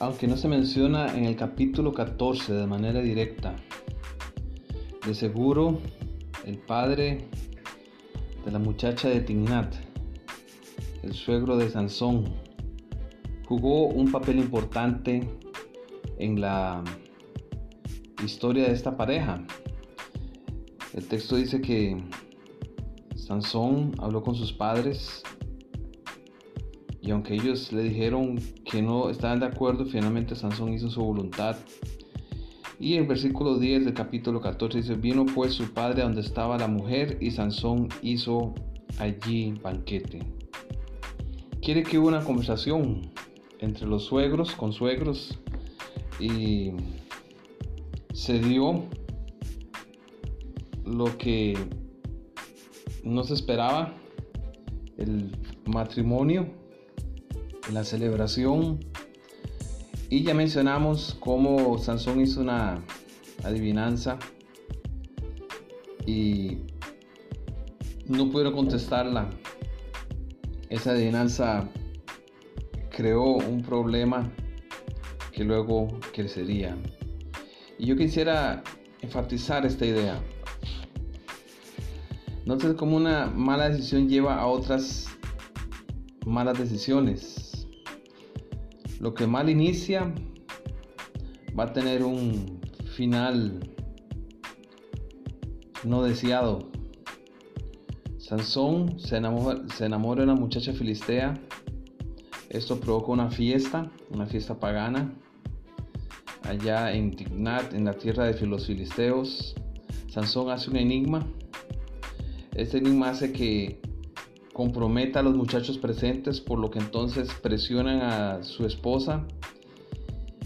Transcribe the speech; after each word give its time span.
aunque 0.00 0.26
no 0.26 0.36
se 0.36 0.48
menciona 0.48 1.16
en 1.16 1.24
el 1.24 1.36
capítulo 1.36 1.92
14 1.92 2.52
de 2.52 2.66
manera 2.66 3.00
directa. 3.00 3.54
De 5.06 5.14
seguro, 5.14 5.80
el 6.44 6.58
padre 6.58 7.28
de 8.44 8.50
la 8.50 8.58
muchacha 8.58 9.08
de 9.08 9.20
Tignat, 9.20 9.74
el 11.02 11.14
suegro 11.14 11.56
de 11.56 11.70
Sansón, 11.70 12.24
jugó 13.46 13.86
un 13.86 14.10
papel 14.10 14.38
importante 14.38 15.28
en 16.18 16.40
la 16.40 16.82
historia 18.24 18.64
de 18.64 18.72
esta 18.72 18.96
pareja. 18.96 19.44
El 20.92 21.06
texto 21.06 21.36
dice 21.36 21.60
que 21.60 22.02
Sansón 23.16 23.92
habló 23.98 24.22
con 24.22 24.34
sus 24.34 24.52
padres 24.52 25.22
y 27.04 27.10
aunque 27.10 27.34
ellos 27.34 27.70
le 27.70 27.82
dijeron 27.82 28.40
que 28.64 28.80
no 28.80 29.10
estaban 29.10 29.38
de 29.40 29.46
acuerdo, 29.46 29.84
finalmente 29.84 30.34
Sansón 30.34 30.72
hizo 30.72 30.88
su 30.88 31.04
voluntad. 31.04 31.56
Y 32.80 32.94
el 32.94 33.06
versículo 33.06 33.58
10 33.58 33.84
del 33.84 33.94
capítulo 33.94 34.40
14 34.40 34.78
dice, 34.78 34.94
vino 34.94 35.26
pues 35.26 35.52
su 35.52 35.70
padre 35.74 36.00
a 36.00 36.06
donde 36.06 36.22
estaba 36.22 36.56
la 36.56 36.66
mujer 36.66 37.18
y 37.20 37.30
Sansón 37.30 37.88
hizo 38.00 38.54
allí 38.98 39.52
banquete. 39.62 40.20
Quiere 41.60 41.82
que 41.82 41.98
hubo 41.98 42.08
una 42.08 42.24
conversación 42.24 43.10
entre 43.58 43.86
los 43.86 44.04
suegros, 44.04 44.52
con 44.52 44.72
suegros, 44.72 45.38
y 46.18 46.70
se 48.14 48.38
dio 48.38 48.84
lo 50.86 51.18
que 51.18 51.54
no 53.02 53.24
se 53.24 53.34
esperaba, 53.34 53.94
el 54.96 55.36
matrimonio 55.66 56.63
la 57.72 57.84
celebración. 57.84 58.80
Y 60.10 60.22
ya 60.22 60.34
mencionamos 60.34 61.16
cómo 61.20 61.78
Sansón 61.78 62.20
hizo 62.20 62.40
una 62.40 62.84
adivinanza 63.42 64.18
y 66.06 66.58
no 68.06 68.30
pudieron 68.30 68.54
contestarla. 68.54 69.30
Esa 70.68 70.92
adivinanza 70.92 71.68
creó 72.90 73.36
un 73.36 73.62
problema 73.62 74.30
que 75.32 75.44
luego 75.44 75.88
crecería. 76.12 76.76
Y 77.78 77.86
yo 77.86 77.96
quisiera 77.96 78.62
enfatizar 79.02 79.66
esta 79.66 79.84
idea. 79.84 80.20
No 82.46 82.60
sé 82.60 82.76
cómo 82.76 82.96
una 82.96 83.26
mala 83.26 83.70
decisión 83.70 84.08
lleva 84.08 84.38
a 84.38 84.46
otras 84.46 85.08
malas 86.26 86.58
decisiones. 86.58 87.43
Lo 89.04 89.12
que 89.12 89.26
mal 89.26 89.50
inicia 89.50 90.14
va 91.58 91.64
a 91.64 91.72
tener 91.74 92.02
un 92.02 92.58
final 92.96 93.60
no 95.84 96.02
deseado. 96.02 96.70
Sansón 98.16 98.98
se 98.98 99.16
enamora, 99.18 99.60
de 99.66 100.22
una 100.24 100.34
muchacha 100.34 100.72
filistea. 100.72 101.34
Esto 102.48 102.80
provoca 102.80 103.12
una 103.12 103.30
fiesta, 103.30 103.92
una 104.08 104.24
fiesta 104.24 104.58
pagana, 104.58 105.12
allá 106.44 106.90
en 106.94 107.14
Tignat, 107.14 107.74
en 107.74 107.84
la 107.84 107.92
tierra 107.92 108.24
de 108.24 108.46
los 108.46 108.66
filisteos. 108.66 109.54
Sansón 110.08 110.48
hace 110.48 110.70
un 110.70 110.76
enigma. 110.76 111.26
Este 112.54 112.78
enigma 112.78 113.10
hace 113.10 113.32
que 113.32 113.82
comprometa 114.54 115.18
a 115.18 115.22
los 115.22 115.34
muchachos 115.34 115.76
presentes, 115.78 116.40
por 116.40 116.60
lo 116.60 116.70
que 116.70 116.78
entonces 116.78 117.28
presionan 117.42 118.00
a 118.00 118.42
su 118.44 118.64
esposa 118.64 119.26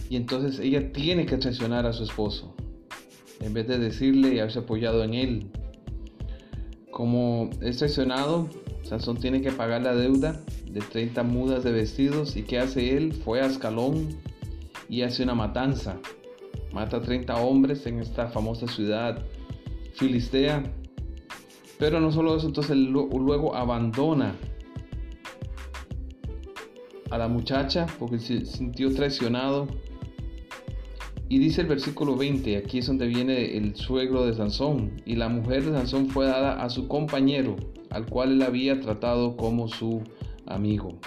y 0.09 0.17
entonces 0.17 0.59
ella 0.59 0.93
tiene 0.93 1.27
que 1.27 1.37
traicionar 1.37 1.87
a 1.87 1.93
su 1.93 2.05
esposo 2.05 2.57
en 3.41 3.53
vez 3.53 3.69
de 3.69 3.79
decirle 3.79 4.35
y 4.35 4.39
haberse 4.39 4.61
apoyado 4.61 5.05
en 5.05 5.13
él. 5.13 5.51
Como 6.91 7.51
es 7.61 7.77
traicionado, 7.77 8.49
Sansón 8.83 9.19
tiene 9.19 9.43
que 9.43 9.53
pagar 9.53 9.83
la 9.83 9.95
deuda 9.95 10.41
de 10.65 10.81
30 10.81 11.23
mudas 11.23 11.63
de 11.63 11.73
vestidos 11.73 12.35
y 12.35 12.45
¿qué 12.45 12.59
hace 12.59 12.97
él? 12.97 13.13
Fue 13.13 13.43
a 13.43 13.45
Ascalón 13.45 14.09
y 14.89 15.03
hace 15.03 15.23
una 15.23 15.35
matanza. 15.35 15.99
Mata 16.73 16.97
a 16.97 17.03
30 17.03 17.37
hombres 17.37 17.87
en 17.87 17.99
esta 18.01 18.29
famosa 18.29 18.67
ciudad 18.67 19.23
filistea 19.93 20.63
pero 21.79 22.01
no 22.01 22.11
solo 22.11 22.37
eso, 22.37 22.47
entonces 22.47 22.77
luego 22.77 23.55
abandona 23.55 24.35
a 27.11 27.19
la 27.19 27.29
muchacha 27.29 27.87
porque 27.99 28.19
se 28.19 28.45
sintió 28.45 28.93
traicionado. 28.95 29.69
Y 31.31 31.39
dice 31.39 31.61
el 31.61 31.67
versículo 31.67 32.17
20, 32.17 32.57
aquí 32.57 32.79
es 32.79 32.87
donde 32.87 33.07
viene 33.07 33.57
el 33.57 33.77
suegro 33.77 34.25
de 34.25 34.33
Sansón. 34.33 35.03
Y 35.05 35.17
la 35.17 35.29
mujer 35.29 35.63
de 35.63 35.73
Sansón 35.73 36.09
fue 36.09 36.27
dada 36.27 36.63
a 36.63 36.71
su 36.71 36.89
compañero, 36.89 37.57
al 37.91 38.07
cual 38.07 38.33
él 38.33 38.43
había 38.43 38.81
tratado 38.81 39.37
como 39.37 39.69
su 39.69 40.03
amigo. 40.47 40.99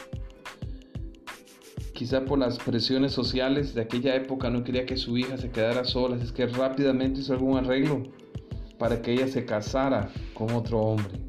Quizá 1.93 2.23
por 2.23 2.39
las 2.39 2.59
presiones 2.59 3.13
sociales 3.13 3.73
de 3.73 3.81
aquella 3.81 4.15
época 4.15 4.49
no 4.49 4.63
quería 4.63 4.85
que 4.85 4.95
su 4.95 5.17
hija 5.17 5.37
se 5.37 5.51
quedara 5.51 5.83
sola, 5.83 6.15
es 6.15 6.31
que 6.31 6.45
rápidamente 6.45 7.21
hizo 7.21 7.33
algún 7.33 7.57
arreglo 7.57 8.03
para 8.81 8.99
que 8.99 9.13
ella 9.13 9.27
se 9.27 9.45
casara 9.45 10.11
con 10.33 10.49
otro 10.53 10.79
hombre. 10.79 11.19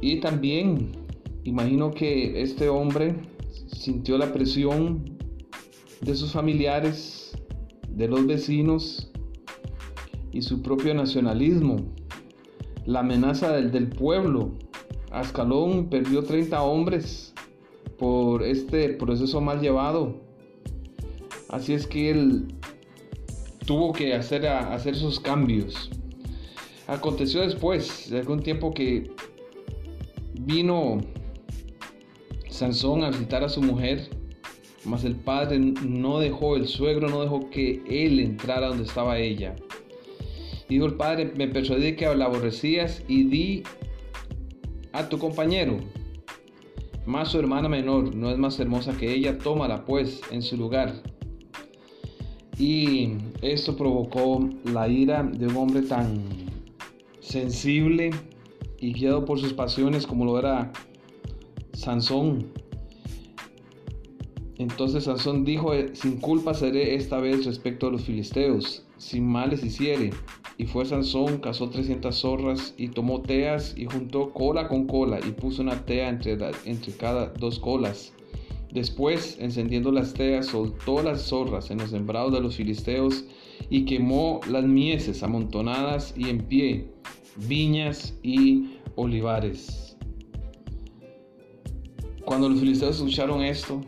Y 0.00 0.18
también 0.18 0.90
imagino 1.44 1.92
que 1.92 2.42
este 2.42 2.68
hombre 2.68 3.14
sintió 3.68 4.18
la 4.18 4.32
presión 4.32 5.16
de 6.00 6.16
sus 6.16 6.32
familiares, 6.32 7.38
de 7.88 8.08
los 8.08 8.26
vecinos 8.26 9.12
y 10.32 10.42
su 10.42 10.60
propio 10.60 10.94
nacionalismo, 10.94 11.76
la 12.84 12.98
amenaza 12.98 13.52
del, 13.52 13.70
del 13.70 13.86
pueblo. 13.86 14.50
Ascalón 15.12 15.88
perdió 15.88 16.24
30 16.24 16.60
hombres 16.64 17.32
por 17.96 18.42
este 18.42 18.88
proceso 18.94 19.40
mal 19.40 19.60
llevado 19.60 20.31
Así 21.52 21.74
es 21.74 21.86
que 21.86 22.10
él 22.10 22.48
tuvo 23.66 23.92
que 23.92 24.14
hacer, 24.14 24.46
hacer 24.46 24.94
esos 24.94 25.20
cambios. 25.20 25.90
Aconteció 26.86 27.42
después 27.42 28.10
de 28.10 28.18
algún 28.20 28.42
tiempo 28.42 28.72
que 28.72 29.12
vino 30.40 30.98
Sansón 32.48 33.04
a 33.04 33.10
visitar 33.10 33.44
a 33.44 33.50
su 33.50 33.60
mujer, 33.60 34.08
mas 34.84 35.04
el 35.04 35.14
padre 35.14 35.58
no 35.58 36.18
dejó, 36.18 36.56
el 36.56 36.66
suegro 36.66 37.08
no 37.08 37.22
dejó 37.22 37.50
que 37.50 37.82
él 37.86 38.18
entrara 38.18 38.68
donde 38.68 38.84
estaba 38.84 39.18
ella. 39.18 39.54
dijo 40.70 40.86
el 40.86 40.94
padre, 40.94 41.32
me 41.36 41.48
persuadí 41.48 41.96
que 41.96 42.06
la 42.14 42.24
aborrecías 42.24 43.02
y 43.08 43.24
di 43.24 43.62
a 44.92 45.08
tu 45.08 45.18
compañero, 45.18 45.78
más 47.04 47.28
su 47.28 47.38
hermana 47.38 47.68
menor 47.68 48.14
no 48.14 48.30
es 48.30 48.38
más 48.38 48.58
hermosa 48.58 48.96
que 48.96 49.12
ella, 49.12 49.36
tómala 49.36 49.84
pues 49.84 50.22
en 50.30 50.40
su 50.40 50.56
lugar. 50.56 51.11
Y 52.62 53.14
esto 53.40 53.76
provocó 53.76 54.48
la 54.62 54.86
ira 54.86 55.24
de 55.24 55.48
un 55.48 55.56
hombre 55.56 55.82
tan 55.82 56.22
sensible 57.18 58.10
y 58.78 58.92
guiado 58.92 59.24
por 59.24 59.40
sus 59.40 59.52
pasiones 59.52 60.06
como 60.06 60.24
lo 60.24 60.38
era 60.38 60.72
Sansón. 61.72 62.46
Entonces 64.58 65.02
Sansón 65.02 65.44
dijo, 65.44 65.72
sin 65.94 66.20
culpa 66.20 66.54
seré 66.54 66.94
esta 66.94 67.18
vez 67.18 67.46
respecto 67.46 67.88
a 67.88 67.90
los 67.90 68.02
filisteos, 68.02 68.86
sin 68.96 69.26
males 69.26 69.64
hiciere. 69.64 70.10
Y 70.56 70.66
fue 70.66 70.84
Sansón, 70.84 71.38
cazó 71.38 71.68
300 71.68 72.14
zorras 72.14 72.74
y 72.76 72.90
tomó 72.90 73.22
teas 73.22 73.74
y 73.76 73.86
juntó 73.86 74.32
cola 74.32 74.68
con 74.68 74.86
cola 74.86 75.18
y 75.18 75.32
puso 75.32 75.62
una 75.62 75.84
tea 75.84 76.08
entre, 76.08 76.38
entre 76.64 76.92
cada 76.92 77.26
dos 77.26 77.58
colas 77.58 78.12
Después, 78.72 79.36
encendiendo 79.38 79.92
las 79.92 80.14
teas, 80.14 80.46
soltó 80.46 81.02
las 81.02 81.22
zorras 81.22 81.70
en 81.70 81.78
los 81.78 81.90
sembrados 81.90 82.32
de 82.32 82.40
los 82.40 82.56
filisteos 82.56 83.24
y 83.68 83.84
quemó 83.84 84.40
las 84.48 84.64
mieses 84.64 85.22
amontonadas 85.22 86.14
y 86.16 86.30
en 86.30 86.38
pie, 86.38 86.86
viñas 87.36 88.18
y 88.22 88.78
olivares. 88.96 89.96
Cuando 92.24 92.48
los 92.48 92.60
filisteos 92.60 92.96
escucharon 92.96 93.42
esto, 93.42 93.82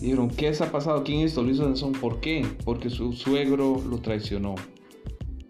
dijeron, 0.00 0.30
¿qué 0.30 0.48
ha 0.48 0.72
pasado? 0.72 1.04
¿Quién 1.04 1.20
lo 1.20 1.50
hizo 1.50 1.64
Sansón? 1.64 1.92
¿Por 1.92 2.20
qué? 2.20 2.46
Porque 2.64 2.88
su 2.88 3.12
suegro 3.12 3.82
lo 3.86 3.98
traicionó 3.98 4.54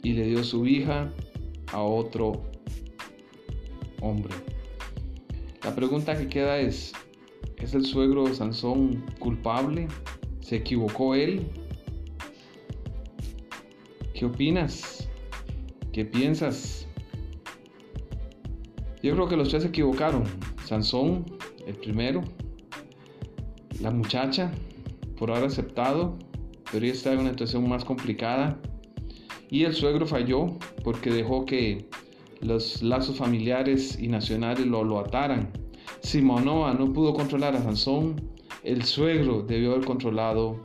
y 0.03 0.15
le 0.15 0.27
dio 0.27 0.43
su 0.43 0.67
hija 0.67 1.13
a 1.73 1.81
otro 1.81 2.43
hombre. 4.01 4.35
La 5.63 5.77
pregunta 5.77 6.17
que 6.19 6.29
queda 6.29 6.59
es, 6.59 6.93
¿Es 7.63 7.75
el 7.75 7.85
suegro 7.85 8.27
Sansón 8.33 9.05
culpable? 9.19 9.87
¿Se 10.41 10.57
equivocó 10.57 11.15
él? 11.15 11.47
¿Qué 14.15 14.25
opinas? 14.25 15.09
¿Qué 15.93 16.05
piensas? 16.05 16.87
Yo 19.03 19.15
creo 19.15 19.29
que 19.29 19.37
los 19.37 19.51
tres 19.51 19.63
se 19.63 19.69
equivocaron. 19.69 20.25
Sansón 20.65 21.27
El 21.67 21.75
primero, 21.77 22.23
la 23.81 23.91
muchacha, 23.91 24.53
por 25.17 25.31
haber 25.31 25.45
aceptado, 25.45 26.19
pero 26.73 26.85
ella 26.85 26.95
está 26.95 27.13
en 27.13 27.21
una 27.21 27.31
situación 27.31 27.69
más 27.69 27.85
complicada. 27.85 28.59
Y 29.51 29.65
el 29.65 29.75
suegro 29.75 30.07
falló 30.07 30.59
porque 30.83 31.11
dejó 31.11 31.45
que 31.45 31.89
los 32.41 32.83
lazos 32.83 33.19
familiares 33.19 33.99
y 33.99 34.09
nacionales 34.09 34.67
lo, 34.67 34.83
lo 34.85 35.01
ataran. 35.01 35.51
Si 36.01 36.23
Manoa 36.23 36.75
no 36.75 36.93
pudo 36.93 37.15
controlar 37.15 37.55
a 37.57 37.63
Sansón, 37.63 38.21
el 38.63 38.85
suegro 38.85 39.43
debió 39.43 39.73
haber 39.73 39.85
controlado 39.85 40.61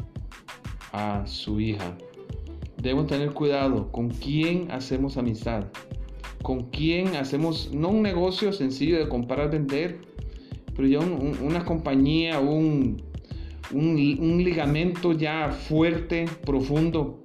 a 0.91 1.25
su 1.27 1.59
hija. 1.59 1.97
Debemos 2.81 3.07
tener 3.07 3.31
cuidado 3.31 3.91
con 3.91 4.09
quién 4.09 4.71
hacemos 4.71 5.17
amistad, 5.17 5.65
con 6.41 6.69
quién 6.69 7.15
hacemos, 7.15 7.71
no 7.73 7.89
un 7.89 8.01
negocio 8.01 8.53
sencillo 8.53 8.99
de 8.99 9.09
comprar, 9.09 9.49
vender, 9.49 10.01
pero 10.75 10.87
ya 10.87 10.99
una 10.99 11.65
compañía, 11.65 12.39
un, 12.39 13.01
un, 13.71 14.43
ligamento 14.43 15.13
ya 15.13 15.49
fuerte, 15.51 16.25
profundo, 16.45 17.21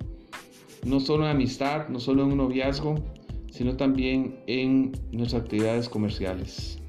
no 0.84 1.00
solo 1.00 1.24
en 1.24 1.30
amistad, 1.30 1.88
no 1.88 2.00
solo 2.00 2.22
en 2.22 2.32
un 2.32 2.38
noviazgo, 2.38 2.94
sino 3.50 3.76
también 3.76 4.40
en 4.46 4.92
nuestras 5.12 5.42
actividades 5.42 5.88
comerciales. 5.88 6.80